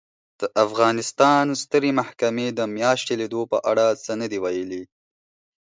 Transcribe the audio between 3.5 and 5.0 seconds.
په اړه څه نه دي ویلي